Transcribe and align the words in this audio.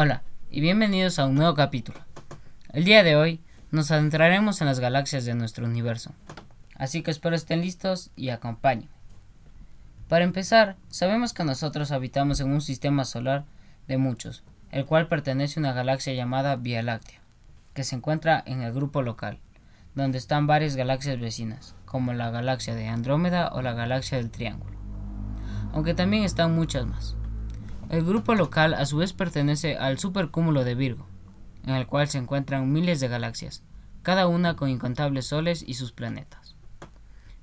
Hola 0.00 0.22
y 0.48 0.60
bienvenidos 0.60 1.18
a 1.18 1.26
un 1.26 1.34
nuevo 1.34 1.54
capítulo. 1.54 1.98
El 2.72 2.84
día 2.84 3.02
de 3.02 3.16
hoy 3.16 3.40
nos 3.72 3.90
adentraremos 3.90 4.60
en 4.60 4.68
las 4.68 4.78
galaxias 4.78 5.24
de 5.24 5.34
nuestro 5.34 5.66
universo, 5.66 6.12
así 6.76 7.02
que 7.02 7.10
espero 7.10 7.34
estén 7.34 7.62
listos 7.62 8.12
y 8.14 8.28
acompáñenme. 8.28 8.92
Para 10.08 10.24
empezar, 10.24 10.76
sabemos 10.86 11.32
que 11.32 11.42
nosotros 11.42 11.90
habitamos 11.90 12.38
en 12.38 12.52
un 12.52 12.60
sistema 12.60 13.04
solar 13.04 13.44
de 13.88 13.98
muchos, 13.98 14.44
el 14.70 14.86
cual 14.86 15.08
pertenece 15.08 15.58
a 15.58 15.62
una 15.62 15.72
galaxia 15.72 16.14
llamada 16.14 16.54
Vía 16.54 16.84
Láctea, 16.84 17.18
que 17.74 17.82
se 17.82 17.96
encuentra 17.96 18.40
en 18.46 18.62
el 18.62 18.72
grupo 18.72 19.02
local, 19.02 19.40
donde 19.96 20.18
están 20.18 20.46
varias 20.46 20.76
galaxias 20.76 21.18
vecinas, 21.18 21.74
como 21.86 22.12
la 22.12 22.30
galaxia 22.30 22.76
de 22.76 22.86
Andrómeda 22.86 23.50
o 23.52 23.62
la 23.62 23.72
galaxia 23.72 24.18
del 24.18 24.30
Triángulo, 24.30 24.78
aunque 25.72 25.94
también 25.94 26.22
están 26.22 26.54
muchas 26.54 26.86
más. 26.86 27.16
El 27.90 28.04
grupo 28.04 28.34
local 28.34 28.74
a 28.74 28.84
su 28.84 28.98
vez 28.98 29.14
pertenece 29.14 29.78
al 29.78 29.98
supercúmulo 29.98 30.62
de 30.62 30.74
Virgo, 30.74 31.06
en 31.64 31.74
el 31.74 31.86
cual 31.86 32.06
se 32.08 32.18
encuentran 32.18 32.70
miles 32.70 33.00
de 33.00 33.08
galaxias, 33.08 33.62
cada 34.02 34.26
una 34.26 34.56
con 34.56 34.68
incontables 34.68 35.26
soles 35.26 35.64
y 35.66 35.72
sus 35.72 35.92
planetas. 35.92 36.54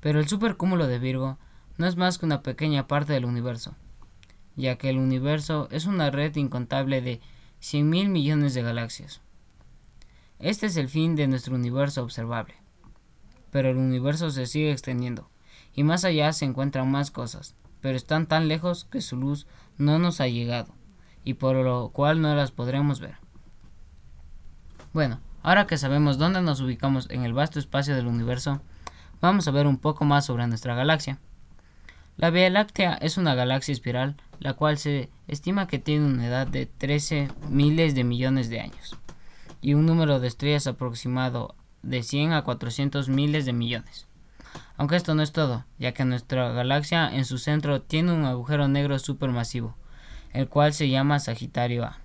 Pero 0.00 0.18
el 0.18 0.26
supercúmulo 0.26 0.88
de 0.88 0.98
Virgo 0.98 1.38
no 1.78 1.86
es 1.86 1.96
más 1.96 2.18
que 2.18 2.26
una 2.26 2.42
pequeña 2.42 2.88
parte 2.88 3.12
del 3.12 3.24
universo, 3.24 3.76
ya 4.56 4.76
que 4.78 4.90
el 4.90 4.98
universo 4.98 5.68
es 5.70 5.86
una 5.86 6.10
red 6.10 6.34
incontable 6.34 7.02
de 7.02 7.20
100 7.60 7.88
mil 7.88 8.08
millones 8.08 8.52
de 8.54 8.62
galaxias. 8.62 9.20
Este 10.40 10.66
es 10.66 10.76
el 10.76 10.88
fin 10.88 11.14
de 11.14 11.28
nuestro 11.28 11.54
universo 11.54 12.02
observable. 12.02 12.56
Pero 13.52 13.70
el 13.70 13.76
universo 13.76 14.28
se 14.32 14.46
sigue 14.46 14.72
extendiendo, 14.72 15.30
y 15.72 15.84
más 15.84 16.04
allá 16.04 16.32
se 16.32 16.46
encuentran 16.46 16.90
más 16.90 17.12
cosas, 17.12 17.54
pero 17.82 17.96
están 17.96 18.26
tan 18.26 18.48
lejos 18.48 18.86
que 18.86 19.02
su 19.02 19.16
luz 19.16 19.46
no 19.76 19.98
nos 19.98 20.22
ha 20.22 20.28
llegado, 20.28 20.74
y 21.24 21.34
por 21.34 21.56
lo 21.56 21.90
cual 21.90 22.22
no 22.22 22.34
las 22.34 22.52
podremos 22.52 23.00
ver. 23.00 23.16
Bueno, 24.94 25.20
ahora 25.42 25.66
que 25.66 25.76
sabemos 25.76 26.16
dónde 26.16 26.40
nos 26.40 26.60
ubicamos 26.60 27.10
en 27.10 27.24
el 27.24 27.34
vasto 27.34 27.58
espacio 27.58 27.94
del 27.94 28.06
universo, 28.06 28.62
vamos 29.20 29.46
a 29.48 29.50
ver 29.50 29.66
un 29.66 29.78
poco 29.78 30.04
más 30.04 30.24
sobre 30.24 30.46
nuestra 30.46 30.74
galaxia. 30.74 31.18
La 32.16 32.30
Vía 32.30 32.48
Láctea 32.50 32.94
es 32.94 33.18
una 33.18 33.34
galaxia 33.34 33.72
espiral, 33.72 34.16
la 34.38 34.54
cual 34.54 34.78
se 34.78 35.10
estima 35.28 35.66
que 35.66 35.78
tiene 35.78 36.06
una 36.06 36.26
edad 36.26 36.46
de 36.46 36.66
13 36.66 37.28
miles 37.48 37.94
de 37.94 38.04
millones 38.04 38.48
de 38.48 38.60
años, 38.60 38.96
y 39.60 39.74
un 39.74 39.86
número 39.86 40.20
de 40.20 40.28
estrellas 40.28 40.66
aproximado 40.66 41.56
de 41.82 42.02
100 42.02 42.32
a 42.32 42.44
400 42.44 43.08
miles 43.08 43.44
de 43.44 43.52
millones. 43.52 44.06
Aunque 44.76 44.96
esto 44.96 45.14
no 45.14 45.22
es 45.22 45.32
todo, 45.32 45.64
ya 45.78 45.92
que 45.92 46.04
nuestra 46.04 46.50
galaxia 46.50 47.14
en 47.14 47.24
su 47.24 47.38
centro 47.38 47.82
tiene 47.82 48.12
un 48.12 48.24
agujero 48.24 48.68
negro 48.68 48.98
supermasivo, 48.98 49.76
el 50.32 50.48
cual 50.48 50.72
se 50.72 50.88
llama 50.88 51.20
Sagitario 51.20 51.84
A. 51.84 51.98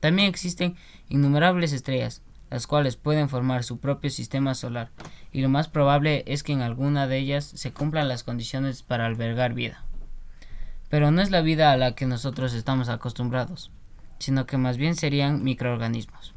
También 0.00 0.28
existen 0.28 0.76
innumerables 1.08 1.72
estrellas, 1.72 2.22
las 2.50 2.66
cuales 2.66 2.96
pueden 2.96 3.28
formar 3.28 3.64
su 3.64 3.78
propio 3.78 4.10
sistema 4.10 4.54
solar, 4.54 4.90
y 5.32 5.42
lo 5.42 5.48
más 5.48 5.68
probable 5.68 6.24
es 6.26 6.42
que 6.42 6.52
en 6.52 6.62
alguna 6.62 7.06
de 7.06 7.18
ellas 7.18 7.44
se 7.44 7.72
cumplan 7.72 8.08
las 8.08 8.22
condiciones 8.22 8.82
para 8.82 9.06
albergar 9.06 9.54
vida. 9.54 9.84
Pero 10.88 11.10
no 11.10 11.20
es 11.20 11.30
la 11.30 11.42
vida 11.42 11.72
a 11.72 11.76
la 11.76 11.94
que 11.94 12.06
nosotros 12.06 12.54
estamos 12.54 12.88
acostumbrados, 12.88 13.70
sino 14.18 14.46
que 14.46 14.56
más 14.56 14.78
bien 14.78 14.94
serían 14.94 15.42
microorganismos. 15.44 16.34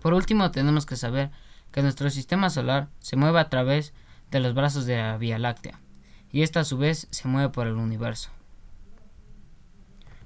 Por 0.00 0.14
último, 0.14 0.50
tenemos 0.50 0.86
que 0.86 0.96
saber 0.96 1.30
que 1.72 1.82
nuestro 1.82 2.08
sistema 2.08 2.50
solar 2.50 2.88
se 3.00 3.16
mueve 3.16 3.40
a 3.40 3.48
través 3.48 3.92
de 4.34 4.40
los 4.40 4.52
brazos 4.52 4.84
de 4.84 4.96
la 4.96 5.16
Vía 5.16 5.38
Láctea, 5.38 5.78
y 6.32 6.42
esta 6.42 6.58
a 6.58 6.64
su 6.64 6.76
vez 6.76 7.06
se 7.10 7.28
mueve 7.28 7.50
por 7.50 7.68
el 7.68 7.74
universo. 7.74 8.30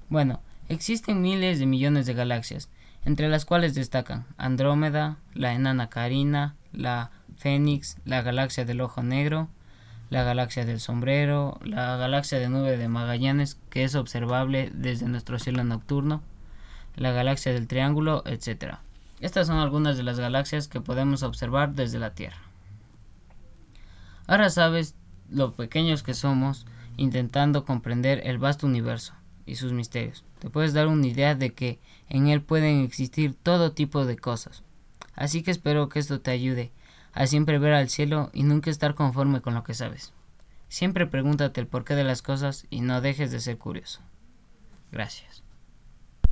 Bueno, 0.09 0.41
existen 0.71 1.21
miles 1.21 1.59
de 1.59 1.67
millones 1.67 2.07
de 2.07 2.15
galaxias, 2.15 2.71
entre 3.05 3.29
las 3.29 3.45
cuales 3.45 3.75
destacan 3.75 4.25
Andrómeda, 4.39 5.19
la 5.35 5.53
enana 5.53 5.91
Carina, 5.91 6.57
la 6.73 7.11
Fénix, 7.37 7.99
la 8.07 8.23
galaxia 8.23 8.65
del 8.65 8.81
Ojo 8.81 9.03
Negro, 9.03 9.51
la 10.09 10.23
galaxia 10.23 10.65
del 10.65 10.81
Sombrero, 10.81 11.61
la 11.63 11.99
galaxia 11.99 12.39
de 12.39 12.49
Nube 12.49 12.79
de 12.79 12.89
Magallanes, 12.89 13.59
que 13.69 13.85
es 13.85 13.95
observable 13.95 14.71
desde 14.73 15.07
nuestro 15.07 15.39
cielo 15.39 15.65
nocturno, 15.65 16.23
la 16.97 17.13
galaxia 17.13 17.53
del 17.53 17.69
Triángulo, 17.69 18.23
etc. 18.25 18.77
Estas 19.21 19.49
son 19.49 19.59
algunas 19.59 19.99
de 19.99 20.03
las 20.03 20.19
galaxias 20.19 20.67
que 20.67 20.81
podemos 20.81 21.23
observar 21.23 21.75
desde 21.75 21.99
la 21.99 22.15
Tierra. 22.15 22.48
Ahora 24.29 24.51
sabes 24.51 24.95
lo 25.31 25.57
pequeños 25.57 26.03
que 26.03 26.13
somos 26.13 26.67
intentando 26.99 27.65
comprender 27.65 28.21
el 28.25 28.39
vasto 28.39 28.67
universo 28.67 29.15
y 29.47 29.55
sus 29.55 29.73
misterios. 29.73 30.23
Te 30.39 30.51
puedes 30.51 30.75
dar 30.75 30.87
una 30.87 31.07
idea 31.07 31.35
de 31.35 31.55
que 31.55 31.81
en 32.11 32.29
él 32.29 32.43
pueden 32.43 32.83
existir 32.83 33.35
todo 33.35 33.73
tipo 33.73 34.05
de 34.05 34.19
cosas. 34.19 34.63
Así 35.17 35.43
que 35.43 35.51
espero 35.51 35.89
que 35.89 35.99
esto 35.99 36.21
te 36.21 36.31
ayude 36.31 36.73
a 37.15 37.27
siempre 37.27 37.59
ver 37.59 37.73
al 37.73 37.89
cielo 37.89 38.31
y 38.35 38.43
nunca 38.43 38.71
estar 38.71 38.95
conforme 38.95 39.41
con 39.41 39.55
lo 39.55 39.65
que 39.65 39.73
sabes. 39.73 40.13
Siempre 40.69 41.07
pregúntate 41.07 41.63
el 41.63 41.67
porqué 41.67 41.95
de 41.95 42.05
las 42.05 42.21
cosas 42.21 42.67
y 42.69 42.83
no 42.83 43.01
dejes 43.01 43.31
de 43.31 43.41
ser 43.41 43.57
curioso. 43.57 44.01
Gracias. 44.93 45.43